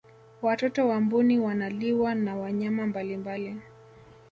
watoto 0.41 0.87
wa 0.87 1.01
mbuni 1.01 1.39
wanaliwa 1.39 2.15
na 2.15 2.35
wanyama 2.37 2.87
mbalimbali 2.87 3.61